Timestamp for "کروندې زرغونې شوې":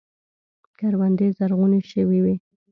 0.77-2.19